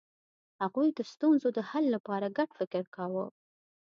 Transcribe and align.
هغوی 0.61 0.87
د 0.93 0.99
ستونزو 1.11 1.47
د 1.57 1.59
حل 1.69 1.85
لپاره 1.95 2.33
ګډ 2.37 2.49
فکر 2.59 2.83
کاوه. 2.95 3.25